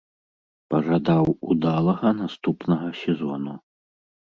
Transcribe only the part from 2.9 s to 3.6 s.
сезону.